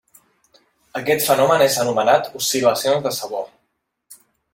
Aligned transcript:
Aquest 0.99 1.27
fenomen 1.27 1.63
és 1.65 1.77
anomenat 1.83 2.31
oscil·lacions 2.39 3.05
de 3.09 3.13
sabor. 3.19 3.45